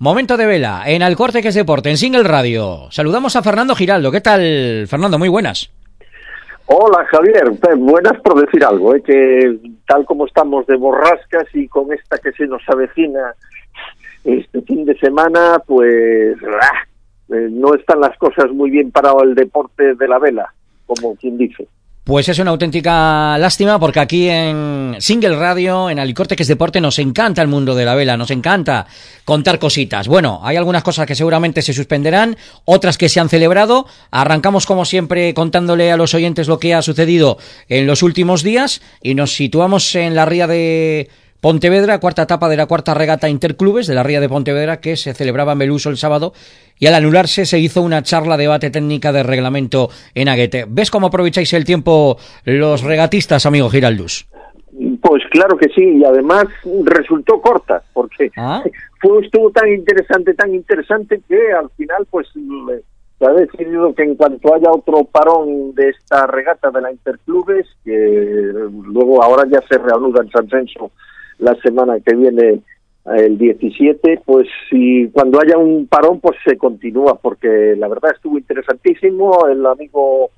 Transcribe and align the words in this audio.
Momento 0.00 0.36
de 0.36 0.46
vela 0.46 0.84
en 0.86 1.02
Alcorte 1.02 1.42
que 1.42 1.48
es 1.48 1.56
deporte, 1.56 1.90
en 1.90 1.96
Single 1.96 2.22
Radio. 2.22 2.86
Saludamos 2.90 3.34
a 3.34 3.42
Fernando 3.42 3.74
Giraldo. 3.74 4.12
¿Qué 4.12 4.20
tal, 4.20 4.86
Fernando? 4.86 5.18
Muy 5.18 5.28
buenas. 5.28 5.72
Hola 6.66 7.04
Javier, 7.06 7.50
buenas 7.78 8.20
por 8.20 8.40
decir 8.40 8.62
algo, 8.64 8.94
¿eh? 8.94 9.02
que 9.02 9.58
tal 9.88 10.04
como 10.04 10.26
estamos 10.26 10.66
de 10.66 10.76
borrascas 10.76 11.46
y 11.54 11.66
con 11.66 11.92
esta 11.92 12.18
que 12.18 12.30
se 12.32 12.46
nos 12.46 12.62
avecina 12.68 13.34
este 14.22 14.62
fin 14.62 14.84
de 14.84 14.96
semana, 14.98 15.60
pues 15.66 16.36
ah, 16.44 17.34
eh, 17.34 17.48
no 17.50 17.74
están 17.74 18.00
las 18.00 18.16
cosas 18.18 18.52
muy 18.52 18.70
bien 18.70 18.92
para 18.92 19.10
el 19.22 19.34
deporte 19.34 19.94
de 19.94 20.06
la 20.08 20.20
vela, 20.20 20.52
como 20.86 21.16
quien 21.16 21.38
dice. 21.38 21.66
Pues 22.08 22.26
es 22.30 22.38
una 22.38 22.52
auténtica 22.52 23.36
lástima 23.36 23.78
porque 23.78 24.00
aquí 24.00 24.30
en 24.30 24.96
Single 24.98 25.36
Radio, 25.36 25.90
en 25.90 25.98
Alicorte 25.98 26.36
que 26.36 26.42
es 26.42 26.48
deporte, 26.48 26.80
nos 26.80 26.98
encanta 26.98 27.42
el 27.42 27.48
mundo 27.48 27.74
de 27.74 27.84
la 27.84 27.94
vela, 27.94 28.16
nos 28.16 28.30
encanta 28.30 28.86
contar 29.26 29.58
cositas. 29.58 30.08
Bueno, 30.08 30.40
hay 30.42 30.56
algunas 30.56 30.82
cosas 30.82 31.06
que 31.06 31.14
seguramente 31.14 31.60
se 31.60 31.74
suspenderán, 31.74 32.38
otras 32.64 32.96
que 32.96 33.10
se 33.10 33.20
han 33.20 33.28
celebrado. 33.28 33.84
Arrancamos 34.10 34.64
como 34.64 34.86
siempre 34.86 35.34
contándole 35.34 35.92
a 35.92 35.98
los 35.98 36.14
oyentes 36.14 36.48
lo 36.48 36.58
que 36.58 36.72
ha 36.72 36.80
sucedido 36.80 37.36
en 37.68 37.86
los 37.86 38.02
últimos 38.02 38.42
días 38.42 38.80
y 39.02 39.14
nos 39.14 39.34
situamos 39.34 39.94
en 39.94 40.14
la 40.14 40.24
ría 40.24 40.46
de 40.46 41.10
Pontevedra, 41.40 42.00
cuarta 42.00 42.22
etapa 42.22 42.48
de 42.48 42.56
la 42.56 42.66
cuarta 42.66 42.94
regata 42.94 43.28
Interclubes 43.28 43.86
de 43.86 43.94
la 43.94 44.02
Ría 44.02 44.20
de 44.20 44.28
Pontevedra 44.28 44.80
que 44.80 44.96
se 44.96 45.14
celebraba 45.14 45.52
en 45.52 45.60
Beluso 45.60 45.88
el 45.88 45.96
sábado 45.96 46.32
y 46.80 46.86
al 46.86 46.94
anularse 46.96 47.46
se 47.46 47.60
hizo 47.60 47.80
una 47.80 48.02
charla 48.02 48.36
debate 48.36 48.70
técnica 48.70 49.12
de 49.12 49.22
reglamento 49.22 49.88
en 50.16 50.28
Aguete. 50.28 50.64
¿Ves 50.68 50.90
cómo 50.90 51.06
aprovecháis 51.06 51.52
el 51.52 51.64
tiempo 51.64 52.16
los 52.44 52.82
regatistas, 52.82 53.46
amigo 53.46 53.70
Giraldus? 53.70 54.26
Pues 55.00 55.22
claro 55.30 55.56
que 55.56 55.68
sí, 55.68 55.98
y 55.98 56.04
además 56.04 56.46
resultó 56.84 57.40
corta, 57.40 57.84
porque 57.92 58.32
¿Ah? 58.36 58.64
fue, 59.00 59.24
estuvo 59.24 59.52
tan 59.52 59.68
interesante, 59.68 60.34
tan 60.34 60.52
interesante 60.52 61.20
que 61.28 61.52
al 61.52 61.70
final 61.76 62.04
pues 62.10 62.26
se 62.32 63.24
ha 63.24 63.32
decidido 63.32 63.94
que 63.94 64.02
en 64.02 64.16
cuanto 64.16 64.56
haya 64.56 64.72
otro 64.72 65.04
parón 65.04 65.72
de 65.76 65.90
esta 65.90 66.26
regata 66.26 66.72
de 66.72 66.80
la 66.80 66.90
Interclubes, 66.90 67.68
que 67.84 68.52
luego 68.86 69.22
ahora 69.22 69.44
ya 69.48 69.60
se 69.68 69.78
reanuda 69.78 70.22
en 70.24 70.30
San 70.30 70.48
Censo 70.48 70.90
la 71.38 71.54
semana 71.56 71.98
que 72.00 72.14
viene 72.14 72.60
el 73.16 73.38
17, 73.38 74.22
pues 74.24 74.46
si 74.68 75.08
cuando 75.12 75.40
haya 75.40 75.56
un 75.56 75.86
parón 75.86 76.20
pues 76.20 76.36
se 76.44 76.58
continúa 76.58 77.18
porque 77.18 77.74
la 77.76 77.88
verdad 77.88 78.12
estuvo 78.14 78.38
interesantísimo, 78.38 79.46
el 79.48 79.64
amigo 79.64 80.30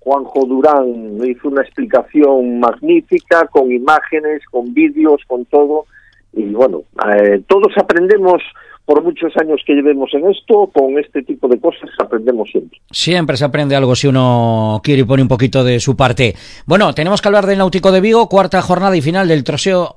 Juanjo 0.00 0.46
Durán 0.46 1.18
hizo 1.24 1.48
una 1.48 1.62
explicación 1.62 2.58
magnífica 2.58 3.46
con 3.46 3.70
imágenes, 3.70 4.42
con 4.50 4.74
vídeos, 4.74 5.20
con 5.26 5.44
todo 5.44 5.86
y 6.32 6.52
bueno, 6.52 6.82
eh, 7.16 7.42
todos 7.46 7.72
aprendemos 7.76 8.42
por 8.84 9.02
muchos 9.02 9.36
años 9.36 9.60
que 9.66 9.74
llevemos 9.74 10.10
en 10.14 10.30
esto, 10.30 10.70
con 10.72 10.96
este 10.98 11.22
tipo 11.22 11.48
de 11.48 11.58
cosas 11.58 11.90
aprendemos 11.98 12.48
siempre. 12.50 12.78
Siempre 12.90 13.36
se 13.36 13.44
aprende 13.44 13.74
algo 13.74 13.96
si 13.96 14.06
uno 14.06 14.80
quiere 14.82 15.02
y 15.02 15.04
pone 15.04 15.22
un 15.22 15.28
poquito 15.28 15.64
de 15.64 15.80
su 15.80 15.96
parte. 15.96 16.34
Bueno, 16.66 16.94
tenemos 16.94 17.20
que 17.20 17.28
hablar 17.28 17.46
del 17.46 17.58
Náutico 17.58 17.90
de 17.90 18.00
Vigo, 18.00 18.28
cuarta 18.28 18.62
jornada 18.62 18.96
y 18.96 19.02
final 19.02 19.26
del 19.26 19.42
trofeo 19.42 19.96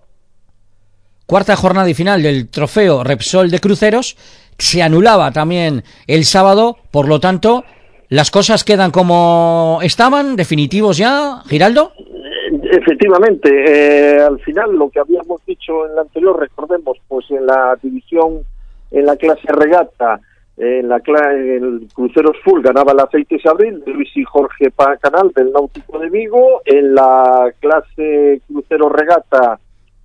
cuarta 1.30 1.56
jornada 1.56 1.88
y 1.88 1.94
final 1.94 2.24
del 2.24 2.50
trofeo 2.50 3.04
Repsol 3.04 3.52
de 3.52 3.60
Cruceros, 3.60 4.18
se 4.58 4.82
anulaba 4.82 5.32
también 5.32 5.84
el 6.08 6.26
sábado, 6.26 6.78
por 6.90 7.08
lo 7.08 7.20
tanto, 7.20 7.64
las 8.10 8.32
cosas 8.32 8.64
quedan 8.64 8.90
como 8.90 9.78
estaban, 9.84 10.36
definitivos 10.36 10.98
ya, 10.98 11.44
Giraldo. 11.46 11.92
Efectivamente, 12.72 13.48
eh, 13.52 14.20
al 14.20 14.40
final 14.40 14.76
lo 14.76 14.90
que 14.90 15.02
habíamos 15.02 15.46
dicho 15.46 15.86
en 15.86 15.94
la 15.94 16.02
anterior, 16.02 16.40
recordemos, 16.40 16.98
pues 17.08 17.30
en 17.30 17.46
la 17.46 17.78
división, 17.80 18.40
en 18.90 19.06
la 19.06 19.16
clase 19.16 19.48
regata, 19.50 20.20
en 20.58 20.90
la 20.90 21.00
el 21.06 21.88
Cruceros 21.94 22.38
Full 22.44 22.64
ganaba 22.64 22.94
el 22.94 23.02
Aceites 23.02 23.46
Abril 23.46 23.84
de 23.86 23.94
Luis 23.94 24.10
y 24.16 24.24
Jorge 24.24 24.72
Canal 25.00 25.32
del 25.36 25.52
Náutico 25.52 26.00
de 26.00 26.10
Vigo, 26.10 26.64
en 26.66 26.96
la 26.96 27.54
clase 27.60 28.42
Crucero 28.48 28.90
Regata 28.90 29.60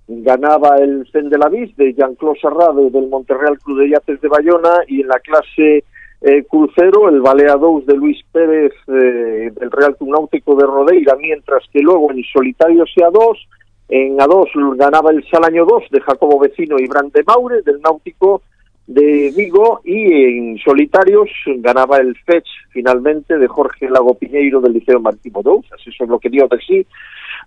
ganaba 0.07 0.77
el 0.77 1.07
Sen 1.11 1.29
de 1.29 1.37
la 1.37 1.49
Vis 1.49 1.75
de 1.77 1.93
Jean-Claude 1.93 2.39
Sarrade 2.39 2.89
del 2.91 3.07
Monterreal 3.09 3.57
Club 3.59 3.79
de 3.79 3.89
Yates 3.89 4.21
de 4.21 4.27
Bayona 4.27 4.81
y 4.87 5.01
en 5.01 5.07
la 5.07 5.19
clase 5.19 5.83
eh, 6.21 6.43
crucero 6.49 7.09
el 7.09 7.21
Balea 7.21 7.55
2 7.55 7.85
de 7.85 7.95
Luis 7.95 8.19
Pérez 8.31 8.73
eh, 8.87 9.51
del 9.53 9.71
Real 9.71 9.95
Club 9.97 10.11
Náutico 10.11 10.55
de 10.55 10.65
Rodeira, 10.65 11.15
mientras 11.15 11.63
que 11.71 11.81
luego 11.81 12.11
en 12.11 12.23
solitario 12.23 12.83
a 12.83 13.09
2 13.11 13.47
en 13.89 14.17
A2 14.17 14.77
ganaba 14.77 15.11
el 15.11 15.23
Salaño 15.29 15.65
2 15.65 15.83
de 15.91 16.01
Jacobo 16.01 16.39
Vecino 16.39 16.77
y 16.79 16.87
Brande 16.87 17.23
Maure 17.25 17.61
del 17.61 17.81
Náutico 17.81 18.41
de 18.87 19.33
Vigo 19.35 19.81
y 19.83 20.23
en 20.23 20.57
solitarios 20.59 21.29
ganaba 21.57 21.97
el 21.97 22.15
Fetch 22.25 22.47
finalmente 22.69 23.37
de 23.37 23.47
Jorge 23.47 23.89
Lago 23.89 24.13
Piñeiro 24.15 24.61
del 24.61 24.73
Liceo 24.73 24.99
Martimo 24.99 25.41
2, 25.41 25.65
así 25.73 25.89
es 25.89 26.07
lo 26.07 26.19
que 26.19 26.29
dio 26.29 26.47
de 26.47 26.59
sí 26.59 26.85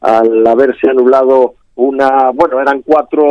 al 0.00 0.47
haberse 0.47 0.91
anulado 0.91 1.54
una, 1.78 2.33
bueno, 2.34 2.61
eran 2.61 2.83
cuatro 2.83 3.22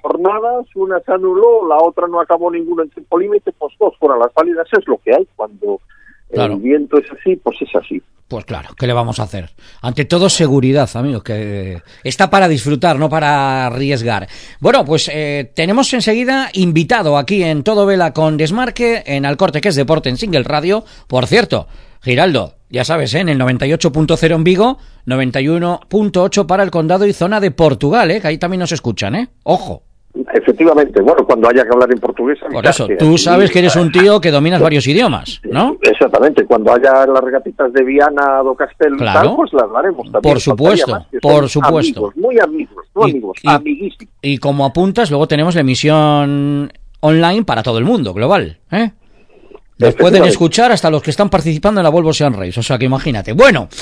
jornadas, 0.00 0.64
una 0.74 0.98
se 1.00 1.12
anuló, 1.12 1.68
la 1.68 1.76
otra 1.76 2.06
no 2.06 2.18
acabó 2.18 2.50
ninguno 2.50 2.82
en 2.82 2.88
tiempo 2.88 3.18
límite, 3.18 3.52
pues 3.52 3.74
dos 3.78 3.94
fueron 3.98 4.18
las 4.18 4.32
válidas, 4.32 4.66
es 4.72 4.88
lo 4.88 4.96
que 4.96 5.14
hay, 5.14 5.28
cuando 5.36 5.78
el 6.30 6.56
viento 6.56 6.96
es 6.96 7.04
así, 7.12 7.36
pues 7.36 7.60
es 7.60 7.68
así. 7.76 8.02
Pues 8.28 8.46
claro, 8.46 8.70
¿qué 8.78 8.86
le 8.86 8.94
vamos 8.94 9.20
a 9.20 9.24
hacer? 9.24 9.50
Ante 9.82 10.06
todo, 10.06 10.30
seguridad, 10.30 10.88
amigos, 10.94 11.22
que 11.22 11.82
está 12.02 12.30
para 12.30 12.48
disfrutar, 12.48 12.98
no 12.98 13.10
para 13.10 13.66
arriesgar. 13.66 14.26
Bueno, 14.60 14.82
pues 14.86 15.10
eh, 15.12 15.52
tenemos 15.54 15.92
enseguida 15.92 16.48
invitado 16.54 17.18
aquí 17.18 17.42
en 17.42 17.62
Todo 17.62 17.84
Vela 17.84 18.14
con 18.14 18.38
Desmarque, 18.38 19.02
en 19.04 19.26
Alcorte, 19.26 19.60
que 19.60 19.68
es 19.68 19.76
Deporte 19.76 20.08
en 20.08 20.16
Single 20.16 20.44
Radio. 20.44 20.84
Por 21.08 21.26
cierto, 21.26 21.66
Giraldo, 22.02 22.54
ya 22.70 22.84
sabes, 22.84 23.12
¿eh? 23.14 23.20
en 23.20 23.28
el 23.28 23.38
98.0 23.38 24.34
en 24.34 24.44
Vigo, 24.44 24.78
91.8 25.06 26.46
para 26.46 26.62
el 26.62 26.70
condado 26.70 27.06
y 27.06 27.12
zona 27.12 27.40
de 27.40 27.50
Portugal, 27.50 28.10
¿eh? 28.10 28.20
que 28.20 28.28
ahí 28.28 28.38
también 28.38 28.60
nos 28.60 28.72
escuchan, 28.72 29.14
¿eh? 29.14 29.28
Ojo. 29.42 29.82
Efectivamente, 30.32 31.00
bueno, 31.02 31.24
cuando 31.24 31.48
haya 31.48 31.62
que 31.62 31.68
hablar 31.72 31.92
en 31.92 32.00
portugués. 32.00 32.38
Por 32.50 32.66
eso, 32.66 32.88
tú 32.98 33.16
sabes 33.16 33.50
que 33.50 33.60
eres 33.60 33.76
un 33.76 33.92
tío 33.92 34.20
que 34.20 34.32
dominas 34.32 34.60
varios 34.60 34.86
idiomas, 34.88 35.40
¿no? 35.44 35.76
Exactamente, 35.82 36.44
cuando 36.46 36.72
haya 36.72 37.06
las 37.06 37.22
regatitas 37.22 37.72
de 37.72 37.84
Viana, 37.84 38.42
do 38.42 38.54
Castelo 38.56 38.96
claro. 38.96 39.36
pues 39.36 39.52
las 39.52 39.66
haremos 39.72 40.10
también. 40.10 40.22
Por 40.22 40.40
supuesto, 40.40 41.06
por 41.22 41.48
supuesto. 41.48 42.12
muy 42.16 42.40
amigos, 42.40 42.86
muy 42.94 43.10
amigos, 43.10 43.38
amiguísimos. 43.44 44.12
Y 44.20 44.38
como 44.38 44.64
apuntas, 44.64 45.10
luego 45.10 45.28
tenemos 45.28 45.54
la 45.54 45.60
emisión 45.60 46.72
online 47.00 47.44
para 47.44 47.62
todo 47.62 47.78
el 47.78 47.84
mundo, 47.84 48.12
global, 48.12 48.58
¿eh? 48.72 48.90
Los 49.80 49.94
pueden 49.94 50.24
escuchar 50.24 50.70
hasta 50.72 50.90
los 50.90 51.02
que 51.02 51.10
están 51.10 51.30
participando 51.30 51.80
en 51.80 51.84
la 51.84 51.90
Volvo 51.90 52.12
Sean 52.12 52.34
Race. 52.34 52.60
O 52.60 52.62
sea 52.62 52.78
que 52.78 52.84
imagínate. 52.84 53.32
Bueno. 53.32 53.68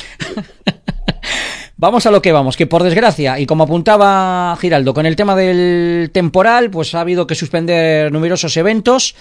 Vamos 1.80 2.06
a 2.06 2.10
lo 2.10 2.20
que 2.20 2.32
vamos, 2.32 2.56
que 2.56 2.66
por 2.66 2.82
desgracia, 2.82 3.38
y 3.38 3.46
como 3.46 3.62
apuntaba 3.62 4.56
Giraldo, 4.60 4.92
con 4.92 5.06
el 5.06 5.14
tema 5.14 5.36
del 5.36 6.10
temporal, 6.12 6.70
pues 6.70 6.92
ha 6.96 7.02
habido 7.02 7.24
que 7.24 7.36
suspender 7.36 8.10
numerosos 8.10 8.56
eventos. 8.56 9.14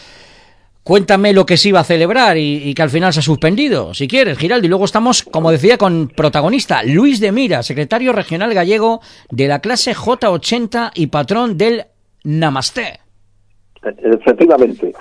Cuéntame 0.82 1.34
lo 1.34 1.46
que 1.46 1.56
se 1.56 1.70
iba 1.70 1.82
a 1.82 1.84
celebrar 1.84 2.36
y, 2.36 2.74
que 2.74 2.82
al 2.82 2.90
final 2.90 3.14
se 3.14 3.20
ha 3.20 3.22
suspendido, 3.22 3.94
si 3.94 4.08
quieres, 4.08 4.40
Giraldo. 4.40 4.66
Y 4.66 4.70
luego 4.70 4.86
estamos, 4.86 5.22
como 5.22 5.52
decía, 5.52 5.78
con 5.78 6.08
protagonista 6.08 6.82
Luis 6.82 7.20
de 7.20 7.32
Mira, 7.32 7.62
secretario 7.62 8.12
regional 8.12 8.52
gallego 8.56 9.02
de 9.30 9.48
la 9.48 9.60
clase 9.60 9.94
J80 9.94 10.94
y 10.96 11.08
patrón 11.08 11.60
del 11.60 11.86
Namaste. 12.24 13.02
Efectivamente 13.84 14.96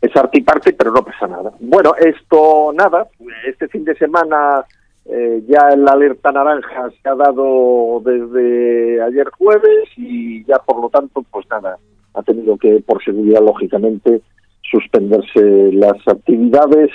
es 0.00 0.16
artiparte, 0.16 0.72
pero 0.72 0.92
no 0.92 1.04
pasa 1.04 1.26
nada. 1.26 1.52
Bueno, 1.60 1.94
esto 1.98 2.72
nada, 2.74 3.08
este 3.46 3.68
fin 3.68 3.84
de 3.84 3.94
semana 3.96 4.64
eh, 5.10 5.42
ya 5.48 5.74
la 5.76 5.92
alerta 5.92 6.30
naranja 6.30 6.90
se 6.90 7.08
ha 7.08 7.14
dado 7.14 8.00
desde 8.04 9.02
ayer 9.02 9.28
jueves 9.30 9.88
y 9.96 10.44
ya 10.44 10.58
por 10.58 10.80
lo 10.80 10.90
tanto, 10.90 11.24
pues 11.30 11.46
nada, 11.50 11.78
ha 12.14 12.22
tenido 12.22 12.56
que, 12.56 12.82
por 12.86 13.02
seguridad, 13.02 13.40
lógicamente, 13.40 14.20
suspenderse 14.62 15.72
las 15.72 15.96
actividades. 16.06 16.90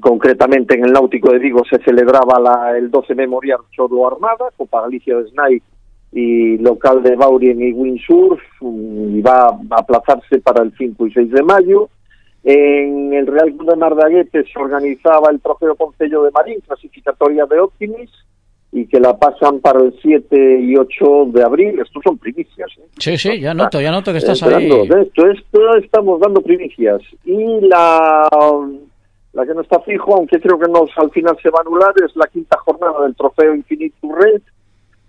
concretamente 0.00 0.74
en 0.74 0.86
el 0.86 0.92
Náutico 0.92 1.32
de 1.32 1.38
Vigo 1.38 1.62
se 1.70 1.78
celebraba 1.84 2.40
la, 2.40 2.76
el 2.76 2.90
12 2.90 3.14
Memorial 3.14 3.60
Choro 3.70 4.06
Armada, 4.06 4.50
Copa 4.56 4.82
Galicia 4.82 5.16
de 5.16 5.28
Snai 5.30 5.62
y 6.12 6.58
local 6.58 7.02
de 7.02 7.14
Baurien 7.14 7.60
y 7.60 7.72
Windsurf, 7.72 8.40
y 8.60 9.20
va 9.20 9.48
a 9.48 9.80
aplazarse 9.80 10.40
para 10.40 10.62
el 10.62 10.72
5 10.76 11.06
y 11.06 11.12
6 11.12 11.30
de 11.30 11.42
mayo. 11.42 11.88
En 12.48 13.12
el 13.12 13.26
Real 13.26 13.52
Club 13.56 13.70
de 13.70 13.76
Mardaguete 13.76 14.44
se 14.44 14.56
organizaba 14.56 15.30
el 15.32 15.40
Trofeo 15.40 15.74
Concello 15.74 16.22
de 16.22 16.30
Marín, 16.30 16.60
clasificatoria 16.60 17.44
de 17.44 17.58
Optimis, 17.58 18.08
y 18.70 18.86
que 18.86 19.00
la 19.00 19.18
pasan 19.18 19.58
para 19.58 19.80
el 19.80 19.92
7 20.00 20.60
y 20.60 20.76
8 20.76 21.30
de 21.32 21.42
abril. 21.42 21.80
Estos 21.80 22.04
son 22.04 22.16
primicias. 22.18 22.70
¿eh? 22.78 22.86
Sí, 22.98 23.18
sí, 23.18 23.40
ya 23.40 23.52
noto, 23.52 23.80
ya 23.80 23.90
noto 23.90 24.12
que 24.12 24.18
estás 24.18 24.40
ahí. 24.44 24.70
Esto, 24.70 25.28
esto 25.28 25.76
estamos 25.82 26.20
dando 26.20 26.40
primicias. 26.40 27.02
Y 27.24 27.62
la, 27.62 28.28
la 29.32 29.44
que 29.44 29.54
no 29.54 29.62
está 29.62 29.80
fijo, 29.80 30.14
aunque 30.14 30.38
creo 30.38 30.56
que 30.56 30.70
no 30.70 30.84
al 30.96 31.10
final 31.10 31.36
se 31.42 31.50
va 31.50 31.58
a 31.58 31.62
anular, 31.62 31.94
es 32.04 32.14
la 32.14 32.28
quinta 32.28 32.58
jornada 32.58 33.02
del 33.02 33.16
Trofeo 33.16 33.56
Infinito 33.56 33.96
Red 34.14 34.42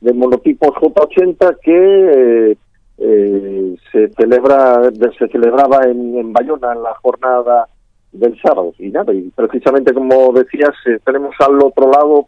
de 0.01 0.13
monotipos 0.13 0.69
J80 0.69 1.57
que 1.62 2.51
eh, 2.51 2.57
se 2.97 4.09
celebra 4.09 4.89
se 5.17 5.27
celebraba 5.27 5.83
en, 5.83 6.17
en 6.17 6.33
Bayona 6.33 6.73
en 6.73 6.83
la 6.83 6.95
jornada 6.95 7.67
del 8.11 8.39
sábado. 8.41 8.73
Y 8.79 8.89
nada 8.89 9.13
y 9.13 9.29
precisamente 9.35 9.94
como 9.94 10.31
decías 10.33 10.73
eh, 10.85 10.99
tenemos 11.05 11.35
al 11.39 11.61
otro 11.63 11.91
lado 11.91 12.27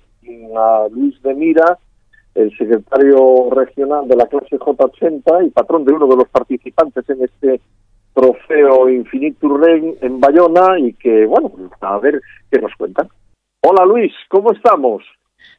a 0.58 0.88
Luis 0.92 1.20
de 1.24 1.34
Mira 1.34 1.78
el 2.36 2.56
secretario 2.56 3.50
regional 3.52 4.08
de 4.08 4.16
la 4.16 4.28
clase 4.28 4.60
J80 4.60 5.48
y 5.48 5.50
patrón 5.50 5.84
de 5.86 5.94
uno 5.94 6.08
de 6.08 6.16
los 6.16 6.30
participantes 6.30 7.10
en 7.10 7.24
este 7.24 7.60
trofeo 8.14 8.90
Infinitur 8.90 9.68
en 9.68 10.20
Bayona 10.20 10.78
y 10.80 10.94
que 10.94 11.26
bueno 11.26 11.52
a 11.82 11.98
ver 11.98 12.22
qué 12.52 12.60
nos 12.60 12.74
cuentan. 12.76 13.10
Hola 13.62 13.86
Luis 13.86 14.14
cómo 14.30 14.52
estamos 14.52 15.04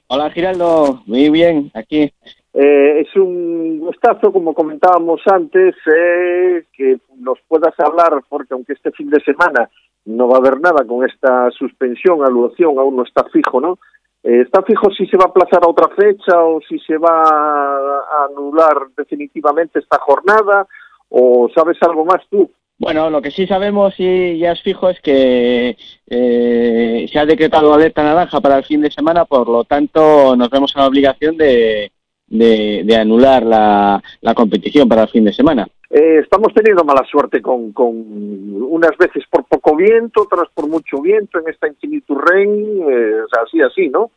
hola 0.07 0.31
Giraldo 0.31 1.03
muy 1.07 1.31
bien 1.31 1.71
aquí 1.75 2.13
eh, 2.53 3.01
es 3.07 3.17
un 3.17 3.79
gustazo, 3.79 4.33
como 4.33 4.55
comentábamos 4.55 5.21
antes, 5.27 5.75
eh, 5.87 6.65
que 6.73 6.99
nos 7.19 7.39
puedas 7.47 7.75
hablar, 7.79 8.23
porque 8.29 8.55
aunque 8.55 8.73
este 8.73 8.91
fin 8.93 9.09
de 9.09 9.21
semana 9.21 9.71
no 10.05 10.29
va 10.29 10.37
a 10.37 10.41
haber 10.41 10.61
nada 10.61 10.85
con 10.85 11.09
esta 11.09 11.51
suspensión, 11.53 12.25
anulación, 12.25 12.79
aún 12.79 12.97
no 12.97 13.05
está 13.05 13.25
fijo, 13.25 13.61
¿no? 13.61 13.79
Eh, 14.23 14.43
¿Está 14.43 14.63
fijo 14.63 14.91
si 14.91 15.07
se 15.07 15.17
va 15.17 15.25
a 15.25 15.29
aplazar 15.29 15.65
a 15.65 15.69
otra 15.69 15.89
fecha 15.95 16.43
o 16.43 16.61
si 16.69 16.79
se 16.81 16.97
va 16.99 17.23
a 17.23 18.27
anular 18.29 18.89
definitivamente 18.97 19.79
esta 19.79 19.99
jornada? 20.01 20.67
¿O 21.09 21.49
sabes 21.55 21.79
algo 21.83 22.05
más 22.05 22.23
tú? 22.31 22.51
Bueno, 22.79 23.11
lo 23.11 23.21
que 23.21 23.31
sí 23.31 23.47
sabemos 23.47 23.95
y 23.99 24.39
ya 24.39 24.53
es 24.53 24.63
fijo 24.63 24.89
es 24.89 25.01
que 25.01 25.77
eh, 26.09 27.07
se 27.13 27.19
ha 27.19 27.27
decretado 27.27 27.73
alerta 27.73 28.03
naranja 28.03 28.41
para 28.41 28.57
el 28.57 28.65
fin 28.65 28.81
de 28.81 28.91
semana, 28.91 29.25
por 29.27 29.49
lo 29.49 29.65
tanto 29.65 30.35
nos 30.35 30.49
vemos 30.49 30.75
en 30.75 30.81
la 30.81 30.89
obligación 30.89 31.37
de, 31.37 31.93
de, 32.31 32.97
anular 32.97 33.45
la, 33.45 34.03
competición 34.35 34.89
para 34.89 35.03
el 35.03 35.09
fin 35.09 35.25
de 35.25 35.33
semana. 35.33 35.69
Eh, 35.91 36.21
estamos 36.23 36.55
teniendo 36.55 36.85
mala 36.85 37.05
suerte 37.11 37.43
con, 37.43 37.73
con 37.73 37.89
unas 37.89 38.97
veces 38.97 39.25
por 39.29 39.45
poco 39.45 39.77
viento, 39.77 40.23
otras 40.23 40.49
por 40.55 40.69
mucho 40.69 41.03
viento 41.03 41.41
en 41.41 41.49
esta 41.49 41.67
Infiniturren, 41.67 42.49
eh, 42.89 43.23
o 43.23 43.29
sea, 43.29 43.43
así, 43.45 43.61
así, 43.61 43.89
¿no? 43.89 44.11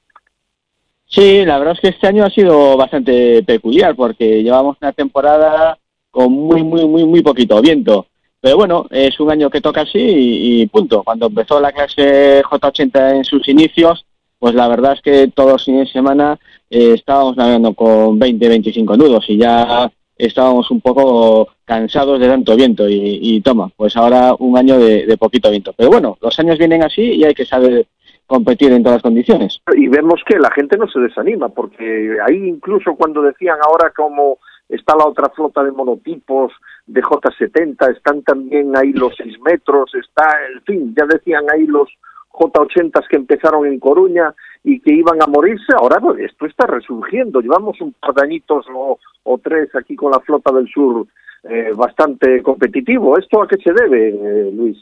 Sí, 1.07 1.43
la 1.45 1.59
verdad 1.59 1.73
es 1.75 1.81
que 1.81 1.87
este 1.89 2.07
año 2.07 2.25
ha 2.25 2.29
sido 2.29 2.77
bastante 2.77 3.43
peculiar 3.43 3.95
porque 3.95 4.41
llevamos 4.41 4.77
una 4.81 4.93
temporada 4.93 5.77
con 6.09 6.31
muy, 6.31 6.63
muy, 6.63 6.87
muy, 6.87 7.05
muy 7.05 7.21
poquito 7.21 7.61
viento. 7.61 8.07
Pero 8.39 8.57
bueno, 8.57 8.87
es 8.89 9.19
un 9.19 9.31
año 9.31 9.49
que 9.49 9.61
toca 9.61 9.81
así 9.81 9.99
y, 9.99 10.67
punto. 10.67 11.01
Cuando 11.03 11.27
empezó 11.27 11.61
la 11.61 11.71
clase 11.71 12.43
J80 12.43 13.15
en 13.15 13.23
sus 13.23 13.47
inicios, 13.47 14.05
pues 14.43 14.55
la 14.55 14.67
verdad 14.67 14.91
es 14.91 15.01
que 15.01 15.29
todos 15.33 15.53
los 15.53 15.63
fines 15.63 15.87
de 15.87 15.93
semana 15.93 16.37
eh, 16.69 16.95
estábamos 16.95 17.37
navegando 17.37 17.73
con 17.73 18.19
20, 18.19 18.49
25 18.49 18.97
nudos 18.97 19.23
y 19.29 19.37
ya 19.37 19.89
estábamos 20.17 20.69
un 20.69 20.81
poco 20.81 21.47
cansados 21.63 22.19
de 22.19 22.27
tanto 22.27 22.53
viento 22.57 22.83
y, 22.89 23.39
toma, 23.39 23.69
pues 23.77 23.95
ahora 23.95 24.35
un 24.39 24.57
año 24.57 24.77
de, 24.77 25.15
poquito 25.17 25.49
viento. 25.49 25.71
Pero 25.71 25.91
bueno, 25.91 26.17
los 26.21 26.37
años 26.39 26.57
vienen 26.57 26.83
así 26.83 27.03
y 27.03 27.23
hay 27.23 27.33
que 27.33 27.45
saber 27.45 27.87
competir 28.27 28.73
en 28.73 28.83
todas 28.83 28.97
las 28.97 29.03
condiciones. 29.03 29.61
Y 29.77 29.87
vemos 29.87 30.19
que 30.27 30.37
la 30.37 30.51
gente 30.51 30.75
no 30.75 30.89
se 30.89 30.99
desanima, 30.99 31.47
porque 31.47 32.17
ahí 32.27 32.35
incluso 32.35 32.95
cuando 32.95 33.21
decían 33.21 33.59
ahora 33.65 33.93
como 33.95 34.39
está 34.67 34.93
la 34.97 35.07
otra 35.07 35.29
flota 35.29 35.63
de 35.63 35.71
monotipos 35.71 36.51
de 36.85 37.01
J70, 37.01 37.95
están 37.95 38.23
también 38.23 38.75
ahí 38.75 38.91
los 38.91 39.15
6 39.15 39.39
metros, 39.39 39.95
está, 39.95 40.27
en 40.53 40.61
fin, 40.63 40.93
ya 40.97 41.05
decían 41.05 41.45
ahí 41.49 41.65
los 41.65 41.87
J80 42.33 43.07
que 43.07 43.15
empezaron 43.15 43.65
en 43.65 43.79
Coruña 43.79 44.33
y 44.63 44.79
que 44.79 44.93
iban 44.93 45.21
a 45.21 45.27
morirse, 45.27 45.73
ahora 45.77 46.01
esto 46.19 46.45
está 46.45 46.67
resurgiendo. 46.67 47.41
Llevamos 47.41 47.79
un 47.81 47.93
par 47.93 48.13
de 48.13 48.23
añitos 48.23 48.65
o, 48.73 49.37
tres 49.41 49.69
aquí 49.75 49.95
con 49.95 50.11
la 50.11 50.19
flota 50.19 50.51
del 50.51 50.67
sur 50.67 51.07
eh, 51.43 51.71
bastante 51.75 52.41
competitivo. 52.41 53.17
¿Esto 53.17 53.41
a 53.41 53.47
qué 53.47 53.57
se 53.57 53.73
debe, 53.73 54.09
eh, 54.09 54.51
Luis? 54.51 54.77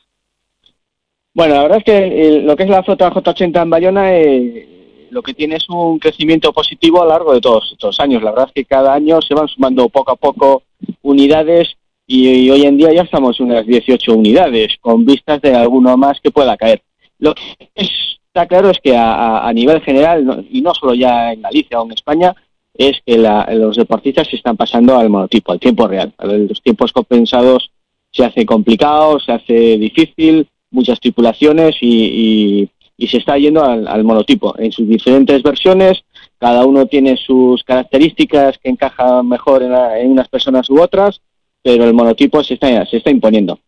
Bueno, 1.34 1.56
la 1.56 1.62
verdad 1.64 1.78
es 1.80 1.84
que 1.84 2.42
lo 2.42 2.56
que 2.56 2.64
es 2.64 2.70
la 2.70 2.84
flota 2.84 3.12
J80 3.12 3.62
en 3.62 3.70
Bayona 3.70 4.14
eh, 4.14 5.08
lo 5.12 5.22
que 5.22 5.34
tiene 5.34 5.56
es 5.56 5.70
un 5.70 6.00
crecimiento 6.00 6.52
positivo 6.54 7.02
a 7.02 7.06
lo 7.06 7.12
largo 7.12 7.34
de 7.34 7.42
todos 7.42 7.70
estos 7.72 8.00
años. 8.00 8.24
La 8.24 8.32
verdad 8.32 8.48
es 8.48 8.54
que 8.54 8.66
cada 8.66 8.94
año 8.94 9.22
se 9.22 9.34
van 9.34 9.48
sumando 9.48 9.90
poco 9.90 10.12
a 10.12 10.16
poco 10.16 10.64
unidades 11.02 11.76
y, 12.08 12.50
hoy 12.50 12.64
en 12.64 12.78
día 12.78 12.94
ya 12.94 13.04
estamos 13.04 13.40
en 13.40 13.48
unas 13.48 13.66
18 13.66 14.14
unidades, 14.14 14.76
con 14.82 15.06
vistas 15.06 15.42
de 15.42 15.56
alguno 15.56 15.96
más 15.96 16.20
que 16.22 16.32
pueda 16.32 16.58
caer. 16.58 16.82
Lo 17.22 17.36
que 17.36 17.44
está 17.76 18.48
claro 18.48 18.72
es 18.72 18.80
que 18.84 18.98
a, 18.98 19.50
nivel 19.54 19.80
general, 19.82 20.46
y 20.50 20.62
no 20.62 20.74
solo 20.74 20.96
ya 20.96 21.32
en 21.32 21.42
Galicia 21.44 21.80
o 21.80 21.86
en 21.86 21.92
España, 21.94 22.36
es 22.74 23.00
que 23.06 23.18
los 23.18 23.78
deportistas 23.78 24.28
se 24.28 24.38
están 24.38 24.58
pasando 24.58 24.98
al 24.98 25.10
monotipo, 25.10 25.52
al 25.52 25.60
tiempo 25.60 25.88
real. 25.88 26.14
Los 26.20 26.62
tiempos 26.62 26.92
compensados 26.92 27.72
se 28.12 28.26
hace 28.26 28.46
complicado, 28.46 29.20
se 29.20 29.32
hace 29.34 29.78
difícil, 29.78 30.48
muchas 30.72 31.00
tripulaciones 31.00 31.78
y, 31.80 32.68
se 33.08 33.18
está 33.18 33.38
yendo 33.38 33.64
al, 33.64 34.04
monotipo 34.04 34.56
en 34.58 34.72
sus 34.72 34.88
diferentes 34.88 35.44
versiones. 35.44 36.04
Cada 36.40 36.66
uno 36.66 36.88
tiene 36.88 37.18
sus 37.18 37.64
características 37.64 38.58
que 38.58 38.70
encajan 38.70 39.28
mejor 39.28 39.62
en, 39.62 39.74
en 39.74 40.12
unas 40.12 40.28
personas 40.28 40.70
u 40.72 40.82
otras, 40.82 41.22
pero 41.62 41.84
el 41.84 41.94
monotipo 41.94 42.44
se 42.44 42.56
está, 42.56 42.84
se 42.88 42.98
está 42.98 43.12
imponiendo. 43.12 43.60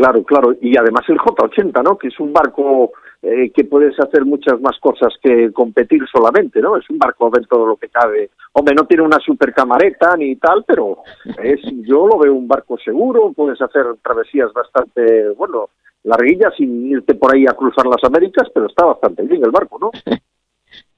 Claro, 0.00 0.24
claro. 0.24 0.54
Y 0.62 0.78
además 0.78 1.04
el 1.08 1.18
J80, 1.18 1.84
¿no? 1.84 1.98
Que 1.98 2.08
es 2.08 2.18
un 2.18 2.32
barco 2.32 2.92
eh, 3.20 3.50
que 3.54 3.64
puedes 3.64 4.00
hacer 4.00 4.24
muchas 4.24 4.58
más 4.58 4.78
cosas 4.80 5.12
que 5.22 5.52
competir 5.52 6.00
solamente, 6.10 6.58
¿no? 6.62 6.78
Es 6.78 6.88
un 6.88 6.96
barco 6.96 7.28
ver 7.28 7.46
todo 7.46 7.66
lo 7.66 7.76
que 7.76 7.90
cabe. 7.90 8.30
Hombre, 8.54 8.74
no 8.74 8.86
tiene 8.86 9.02
una 9.02 9.18
super 9.18 9.52
camareta 9.52 10.16
ni 10.16 10.36
tal, 10.36 10.64
pero 10.66 11.02
es, 11.42 11.60
yo 11.86 12.06
lo 12.06 12.18
veo 12.18 12.32
un 12.32 12.48
barco 12.48 12.78
seguro. 12.78 13.30
Puedes 13.36 13.60
hacer 13.60 13.84
travesías 14.02 14.50
bastante, 14.54 15.28
bueno, 15.36 15.68
larguillas 16.04 16.54
sin 16.56 16.90
irte 16.90 17.14
por 17.14 17.34
ahí 17.34 17.44
a 17.46 17.52
cruzar 17.52 17.84
las 17.84 18.02
Américas, 18.02 18.48
pero 18.54 18.68
está 18.68 18.86
bastante 18.86 19.22
bien 19.24 19.44
el 19.44 19.50
barco, 19.50 19.78
¿no? 19.78 19.90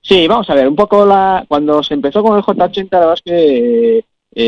Sí, 0.04 0.26
vamos 0.26 0.50
a 0.50 0.54
ver, 0.54 0.66
un 0.66 0.74
poco 0.74 1.06
la 1.06 1.44
cuando 1.46 1.80
se 1.82 1.94
empezó 1.94 2.24
con 2.24 2.36
el 2.36 2.42
J80, 2.42 2.88
la 2.90 2.98
verdad 2.98 3.14
es 3.14 3.22
que 3.22 3.98
eh, 3.98 4.04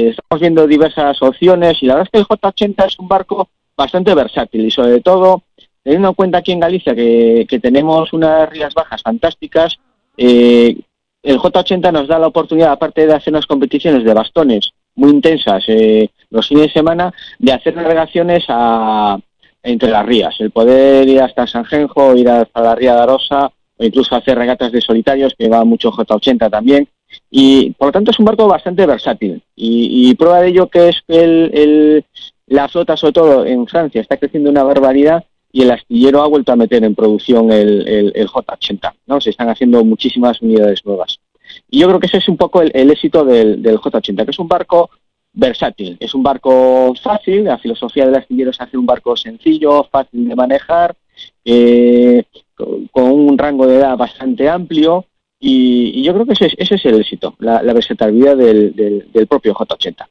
estamos 0.08 0.40
viendo 0.40 0.66
diversas 0.66 1.22
opciones 1.22 1.80
y 1.80 1.86
la 1.86 1.94
verdad 1.94 2.10
es 2.12 2.26
que 2.26 2.34
el 2.34 2.40
J80 2.40 2.86
es 2.86 2.98
un 2.98 3.06
barco 3.06 3.48
bastante 3.76 4.14
versátil 4.14 4.66
y 4.66 4.70
sobre 4.70 5.00
todo 5.00 5.42
teniendo 5.82 6.08
en 6.08 6.14
cuenta 6.14 6.38
aquí 6.38 6.52
en 6.52 6.60
Galicia 6.60 6.94
que, 6.94 7.46
tenemos 7.62 8.12
unas 8.12 8.48
rías 8.48 8.72
bajas 8.74 9.02
fantásticas, 9.02 9.76
eh, 10.16 10.76
el 11.22 11.38
J80 11.38 11.92
nos 11.92 12.08
da 12.08 12.18
la 12.18 12.26
oportunidad, 12.26 12.72
aparte 12.72 13.06
de 13.06 13.14
hacer 13.14 13.32
unas 13.32 13.46
competiciones 13.46 14.04
de 14.04 14.14
bastones 14.14 14.70
muy 14.94 15.10
intensas 15.10 15.64
eh, 15.68 16.08
los 16.30 16.48
fines 16.48 16.66
de 16.66 16.72
semana, 16.72 17.12
de 17.38 17.52
hacer 17.52 17.74
navegaciones 17.76 18.44
a, 18.48 19.18
entre 19.62 19.90
las 19.90 20.06
rías. 20.06 20.34
El 20.38 20.50
poder 20.50 21.08
ir 21.08 21.20
hasta 21.20 21.46
San 21.46 21.64
Genjo, 21.64 22.14
ir 22.14 22.28
hasta 22.28 22.60
la 22.60 22.74
ría 22.74 22.94
de 22.94 23.02
Arosa, 23.02 23.50
o 23.76 23.84
incluso 23.84 24.14
hacer 24.14 24.38
regatas 24.38 24.70
de 24.70 24.80
solitarios, 24.80 25.34
que 25.36 25.48
va 25.48 25.64
mucho 25.64 25.90
J80 25.90 26.50
también. 26.50 26.88
Y 27.30 27.70
por 27.72 27.88
lo 27.88 27.92
tanto 27.92 28.10
es 28.10 28.18
un 28.18 28.24
barco 28.24 28.46
bastante 28.46 28.86
versátil. 28.86 29.42
Y, 29.56 30.14
prueba 30.14 30.40
de 30.40 30.48
ello 30.48 30.68
que 30.68 30.88
es 30.88 31.02
el, 31.08 31.50
el, 31.54 32.04
la 32.46 32.68
flota, 32.68 32.96
sobre 32.96 33.12
todo 33.12 33.46
en 33.46 33.66
Francia, 33.66 34.00
está 34.00 34.16
creciendo 34.16 34.50
una 34.50 34.62
barbaridad 34.62 35.24
y 35.50 35.62
el 35.62 35.70
astillero 35.70 36.22
ha 36.22 36.28
vuelto 36.28 36.52
a 36.52 36.56
meter 36.56 36.82
en 36.84 36.94
producción 36.94 37.52
el, 37.52 37.86
el, 38.14 38.28
J80, 38.28 38.92
¿no? 39.06 39.20
Se 39.20 39.30
están 39.30 39.48
haciendo 39.48 39.84
muchísimas 39.84 40.42
unidades 40.42 40.84
nuevas. 40.84 41.20
Y 41.70 41.78
yo 41.78 41.86
creo 41.86 42.00
que 42.00 42.06
ese 42.06 42.18
es 42.18 42.28
un 42.28 42.36
poco 42.36 42.60
el, 42.60 42.90
éxito 42.90 43.24
del, 43.24 43.62
del, 43.62 43.78
J80, 43.78 44.24
que 44.24 44.30
es 44.32 44.38
un 44.38 44.48
barco 44.48 44.90
versátil, 45.32 45.96
es 46.00 46.14
un 46.14 46.22
barco 46.22 46.94
fácil, 47.00 47.44
la 47.44 47.58
filosofía 47.58 48.06
del 48.06 48.16
astillero 48.16 48.50
es 48.50 48.60
hacer 48.60 48.78
un 48.78 48.86
barco 48.86 49.16
sencillo, 49.16 49.84
fácil 49.84 50.28
de 50.28 50.34
manejar, 50.34 50.96
eh, 51.44 52.24
con, 52.54 53.12
un 53.12 53.38
rango 53.38 53.66
de 53.66 53.76
edad 53.76 53.96
bastante 53.96 54.48
amplio, 54.48 55.06
y, 55.38 56.02
yo 56.02 56.14
creo 56.14 56.26
que 56.26 56.32
ese, 56.32 56.50
ese 56.56 56.76
es 56.76 56.84
el 56.84 57.00
éxito, 57.00 57.34
la, 57.38 57.60
versatilidad 57.62 58.36
del 58.36 59.26
propio 59.28 59.54
J80. 59.54 60.06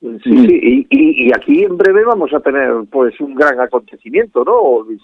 Sí, 0.00 0.18
sí, 0.22 0.86
y, 0.90 1.26
y, 1.26 1.32
aquí 1.32 1.64
en 1.64 1.76
breve 1.76 2.04
vamos 2.04 2.32
a 2.34 2.40
tener 2.40 2.70
pues 2.90 3.18
un 3.20 3.34
gran 3.34 3.58
acontecimiento, 3.60 4.44
¿no, 4.44 4.82
Luis? 4.82 5.02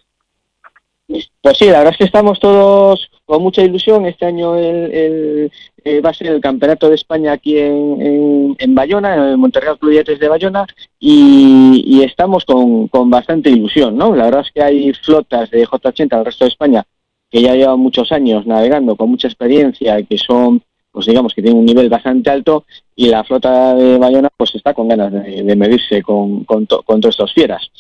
Pues 1.41 1.59
sí, 1.59 1.67
la 1.67 1.79
verdad 1.79 1.93
es 1.93 1.99
que 1.99 2.05
estamos 2.05 2.39
todos 2.39 3.11
con 3.25 3.43
mucha 3.43 3.63
ilusión. 3.63 4.07
Este 4.07 4.27
año 4.27 4.57
el, 4.57 5.51
eh, 5.85 6.01
va 6.01 6.11
a 6.11 6.15
ser 6.15 6.29
el 6.29 6.41
Campeonato 6.41 6.89
de 6.89 6.95
España 6.95 7.33
aquí 7.33 7.59
en, 7.59 8.57
en, 8.59 8.75
Bayona, 8.75 9.15
en 9.15 9.23
el 9.23 9.39
Monterrey 9.39 9.77
Cluyetes 9.79 10.19
de 10.19 10.29
Bayona, 10.29 10.67
y, 10.99 12.03
estamos 12.03 12.45
con, 12.45 12.89
con, 12.89 13.11
bastante 13.11 13.51
ilusión, 13.51 13.97
¿no? 13.97 14.15
La 14.15 14.25
verdad 14.25 14.43
es 14.47 14.53
que 14.53 14.63
hay 14.63 14.93
flotas 14.93 15.51
de 15.51 15.67
J80 15.67 16.13
al 16.13 16.25
resto 16.25 16.45
de 16.45 16.51
España 16.51 16.85
que 17.31 17.41
ya 17.41 17.55
llevan 17.55 17.81
muchos 17.81 18.13
años 18.13 18.47
navegando 18.47 18.95
con 18.95 19.11
mucha 19.11 19.27
experiencia 19.27 19.99
y 19.99 20.05
que 20.05 20.19
son 20.19 20.63
pues 20.93 21.07
digamos 21.07 21.35
que 21.35 21.43
tiene 21.43 21.59
un 21.59 21.65
nivel 21.65 21.89
bastante 21.89 22.31
alto 22.31 22.65
y 22.95 23.09
la 23.09 23.25
flota 23.25 23.75
de 23.75 23.99
Bayona 23.99 24.29
pues 24.37 24.55
está 24.55 24.75
con 24.75 24.89
ganas 24.89 25.13
de, 25.13 25.57
medirse 25.57 26.03
con, 26.03 26.45
con, 26.45 26.67
con 26.67 27.01
todos 27.01 27.15
estos 27.15 27.33
fieras. 27.33 27.71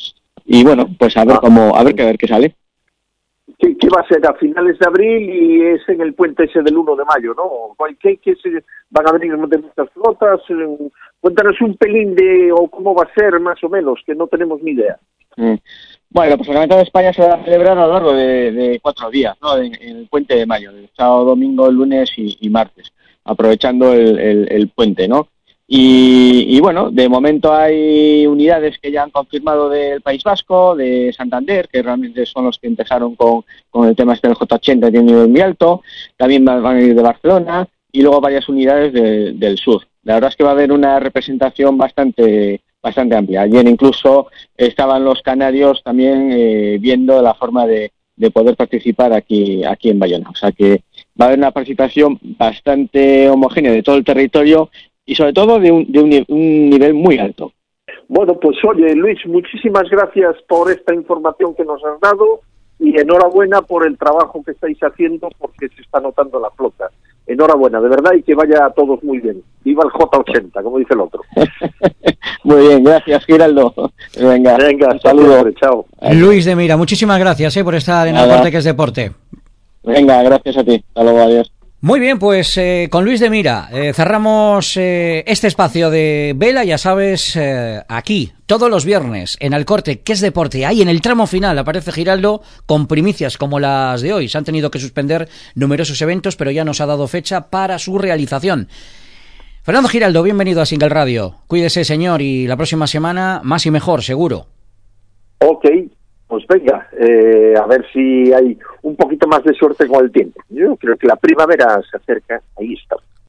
Y 0.45 0.64
bueno, 0.64 0.88
pues 0.99 1.16
a 1.16 1.25
ver 1.25 1.37
ah. 1.37 1.40
cómo, 1.40 1.76
a 1.76 1.85
ver 1.85 1.95
qué, 1.95 2.04
ver 2.04 2.19
qué 2.19 2.26
sale. 2.26 2.57
¿Qué, 3.59 3.88
va 3.95 4.00
a 4.00 4.09
ser? 4.09 4.26
A 4.26 4.35
finales 4.35 4.78
de 4.78 4.87
abril 4.87 5.31
y 5.31 5.62
es 5.62 5.88
en 5.88 6.00
el 6.00 6.14
puente 6.14 6.45
ese 6.45 6.62
del 6.62 6.76
1 6.76 6.97
de 6.97 7.04
mayo, 7.04 7.35
¿no? 7.35 7.76
¿Qué, 8.00 8.16
qué 8.16 8.35
se, 8.37 8.64
van 8.90 9.09
a 9.09 9.12
venir 9.12 9.37
de 9.37 9.59
muchas 9.59 9.88
flotas? 9.92 10.40
cuéntanos 11.21 11.61
un 11.61 11.76
pelín 11.76 12.16
de 12.16 12.50
o 12.52 12.66
cómo 12.69 12.95
va 12.95 13.04
a 13.04 13.14
ser 13.14 13.38
más 13.38 13.62
o 13.62 13.69
menos, 13.69 14.00
que 14.04 14.14
no 14.14 14.26
tenemos 14.26 14.61
ni 14.62 14.73
idea. 14.73 14.99
Mm. 15.37 15.54
Bueno, 16.11 16.37
pues 16.37 16.49
el 16.49 16.54
Campeonato 16.54 16.76
de 16.76 16.83
España 16.83 17.12
se 17.12 17.23
va 17.23 17.35
a 17.35 17.45
celebrar 17.45 17.78
a 17.78 17.87
lo 17.87 17.92
largo 17.92 18.12
de, 18.12 18.78
cuatro 18.83 19.11
días, 19.11 19.37
¿no? 19.40 19.57
En, 19.57 19.75
el 19.81 20.09
puente 20.09 20.35
de 20.35 20.45
mayo, 20.45 20.71
el 20.71 20.90
sábado, 20.95 21.25
domingo, 21.25 21.71
lunes 21.71 22.11
y, 22.16 22.50
martes, 22.50 22.92
aprovechando 23.25 23.93
el, 23.93 24.71
puente, 24.75 25.09
¿no? 25.09 25.29
Y, 25.67 26.61
bueno, 26.61 26.91
de 26.91 27.09
momento 27.09 27.55
hay 27.55 28.26
unidades 28.26 28.79
que 28.79 28.93
ya 28.93 29.05
han 29.05 29.11
confirmado 29.11 29.71
del 29.71 30.02
País 30.02 30.23
Vasco, 30.23 30.76
de 30.76 31.14
Santander, 31.17 31.69
que 31.69 31.83
realmente 31.83 32.26
son 32.26 32.45
los 32.45 32.59
que 32.59 32.67
empezaron 32.67 33.14
con, 33.14 33.45
el 33.85 33.97
tema 33.97 34.12
este 34.12 34.29
del 34.29 34.37
J80 34.37 34.91
tiene 34.91 35.00
un 35.00 35.07
nivel 35.07 35.29
muy 35.29 35.41
alto, 35.41 35.83
también 36.17 36.45
van 36.45 36.64
a 36.67 36.83
ir 36.83 36.95
de 36.95 37.02
Barcelona 37.02 37.67
y 37.91 38.02
luego 38.02 38.21
varias 38.21 38.49
unidades 38.49 38.93
del 38.93 39.57
sur. 39.57 39.87
La 40.02 40.14
verdad 40.14 40.31
es 40.31 40.37
que 40.37 40.45
va 40.45 40.50
a 40.50 40.55
haber 40.55 40.73
una 40.73 41.00
representación 41.00 41.79
bastante 41.79 42.61
bastante 42.83 43.14
amplia. 43.14 43.43
Ayer 43.43 43.67
incluso 43.69 44.26
estaban 44.57 45.05
los 45.05 45.23
canarios 45.23 45.83
también 45.83 46.31
eh, 46.33 46.79
viendo 46.81 47.23
la 47.23 47.35
forma 47.35 47.67
de, 47.67 47.93
poder 48.33 48.55
participar 48.55 49.12
aquí, 49.12 49.64
aquí 49.64 49.91
en 49.91 49.99
Bayona. 49.99 50.31
O 50.31 50.35
sea 50.37 50.52
que 50.52 50.83
va 51.21 51.25
a 51.25 51.28
haber 51.28 51.38
una 51.38 51.50
participación 51.50 52.19
bastante 52.38 53.28
homogénea 53.28 53.73
de 53.73 53.83
todo 53.83 53.97
el 53.97 54.04
territorio 54.04 54.71
y 55.04 55.14
sobre 55.14 55.33
todo 55.33 55.59
de 55.59 55.71
un, 55.71 55.90
de 55.90 56.25
un, 56.28 56.71
nivel 56.71 56.95
muy 56.95 57.19
alto. 57.19 57.52
Bueno, 58.09 58.38
pues 58.38 58.57
oye 58.64 58.95
Luis, 58.95 59.19
muchísimas 59.26 59.88
gracias 59.90 60.37
por 60.49 60.71
esta 60.71 60.95
información 60.95 61.54
que 61.54 61.64
nos 61.64 61.83
has 61.85 62.00
dado 62.00 62.40
y 62.78 62.99
enhorabuena 62.99 63.62
por 63.62 63.87
el 63.87 63.97
trabajo 63.97 64.42
que 64.42 64.52
estáis 64.52 64.78
haciendo 64.81 65.28
porque 65.38 65.69
se 65.69 65.83
está 65.83 66.00
notando 66.00 66.40
la 66.40 66.50
flota 66.50 66.90
enhorabuena, 67.26 67.81
de 67.81 67.88
verdad, 67.88 68.12
y 68.14 68.23
que 68.23 68.35
vaya 68.35 68.66
a 68.66 68.71
todos 68.71 69.02
muy 69.02 69.19
bien. 69.19 69.42
Viva 69.64 69.85
el 69.85 69.90
J80, 69.90 70.62
como 70.62 70.78
dice 70.78 70.95
el 70.95 71.00
otro. 71.00 71.23
muy 72.45 72.66
bien, 72.66 72.85
gracias, 72.85 73.25
Giraldo. 73.25 73.73
Venga, 74.19 74.57
Venga 74.57 74.99
saludos. 74.99 75.54
Chao. 75.61 75.87
Luis 76.14 76.45
de 76.45 76.57
Mira, 76.57 76.76
muchísimas 76.76 77.19
gracias 77.19 77.57
eh, 77.57 77.64
por 77.64 77.75
estar 77.75 78.09
en 78.09 78.16
el 78.16 78.50
que 78.50 78.57
es 78.57 78.64
deporte. 78.64 79.12
Venga, 79.83 80.23
gracias 80.23 80.57
a 80.57 80.65
ti. 80.65 80.85
Hasta 80.89 81.03
luego, 81.03 81.21
adiós. 81.23 81.53
Muy 81.85 81.99
bien, 81.99 82.21
pues 82.21 82.57
eh, 82.59 82.87
con 82.93 83.05
Luis 83.05 83.19
de 83.19 83.29
Mira 83.29 83.69
eh, 83.73 83.93
cerramos 83.93 84.77
eh, 84.77 85.25
este 85.27 85.49
espacio 85.49 85.91
de 85.91 86.33
vela, 86.37 86.62
ya 86.62 86.79
sabes, 86.79 87.37
aquí, 87.89 88.31
todos 88.47 88.71
los 88.71 88.85
viernes, 88.85 89.37
en 89.41 89.53
Alcorte, 89.53 89.99
que 89.99 90.12
es 90.12 90.21
deporte. 90.21 90.65
Ahí 90.65 90.81
en 90.81 90.89
el 90.89 91.01
tramo 91.01 91.27
final 91.27 91.59
aparece 91.59 91.91
Giraldo 91.91 92.41
con 92.67 92.87
primicias 92.87 93.37
como 93.37 93.59
las 93.59 94.01
de 94.01 94.12
hoy. 94.12 94.29
Se 94.29 94.39
han 94.39 94.45
tenido 94.45 94.71
que 94.71 94.79
suspender 94.79 95.29
numerosos 95.57 96.01
eventos, 96.03 96.37
pero 96.37 96.53
ya 96.53 96.65
nos 96.65 96.81
ha 96.81 96.87
dado 96.87 97.09
fecha 97.09 97.51
para 97.51 97.81
su 97.81 97.99
realización. 97.99 98.69
Fernando 99.65 99.89
Giraldo, 99.89 100.23
bienvenido 100.23 100.62
a 100.62 100.67
Single 100.67 100.89
Radio. 100.89 101.39
Cuídese, 101.49 101.85
señor, 101.85 102.23
y 102.23 102.47
la 102.47 102.57
próxima 102.57 102.87
semana 102.87 103.41
más 103.43 103.67
y 103.67 103.73
mejor, 103.73 104.05
seguro. 104.05 104.47
Ok, 105.41 105.67
pues 106.33 106.47
venga, 106.47 106.89
eh, 106.99 107.53
a 107.62 107.67
ver 107.67 107.85
si 107.93 108.33
hay 108.33 108.59
un 108.81 108.97
poquito 108.97 109.29
más 109.29 109.45
de 109.45 109.53
suerte 109.53 109.87
con 109.87 110.03
el 110.03 110.11
tiempo. 110.11 110.41
Yo 110.49 110.77
creo 110.77 110.97
que 110.97 111.07
la 111.07 111.17
primavera 111.17 111.79
se 111.83 111.95
acerca, 111.95 112.41
ahí 112.59 112.73
está. 112.73 112.97